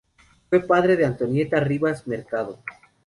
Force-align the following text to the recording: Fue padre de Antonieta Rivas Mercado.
Fue 0.49 0.59
padre 0.61 0.95
de 0.95 1.05
Antonieta 1.05 1.59
Rivas 1.59 2.07
Mercado. 2.07 2.63